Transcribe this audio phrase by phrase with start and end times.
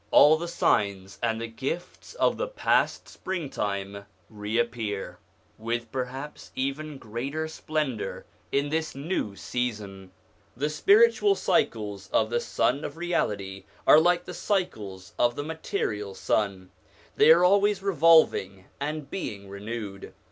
[0.09, 5.19] All the signs and the gifts of the past springtime re appear,
[5.59, 10.09] with perhaps even greater splendour in this new season.
[10.57, 16.15] The spiritual cycles of the Sun of Reality are like the cycles of the material
[16.15, 16.71] sun;
[17.15, 20.15] they are always re volving and being renewed.